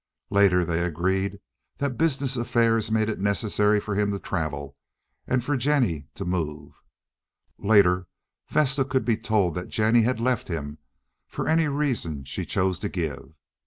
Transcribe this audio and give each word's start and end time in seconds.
Later 0.31 0.65
they 0.65 0.81
agreed 0.83 1.39
that 1.77 1.95
business 1.95 2.35
affairs 2.35 2.89
made 2.89 3.07
it 3.07 3.19
necessary 3.19 3.79
for 3.79 3.93
him 3.93 4.09
to 4.09 4.17
travel 4.17 4.75
and 5.27 5.43
for 5.43 5.55
Jennie 5.55 6.07
to 6.15 6.25
move. 6.25 6.81
Later 7.59 8.07
Vesta 8.47 8.83
could 8.83 9.05
be 9.05 9.15
told 9.15 9.53
that 9.53 9.69
Jennie 9.69 10.01
had 10.01 10.19
left 10.19 10.47
him 10.47 10.79
for 11.27 11.47
any 11.47 11.67
reason 11.67 12.23
she 12.23 12.45
chose 12.45 12.79
to 12.79 12.89
give. 12.89 13.35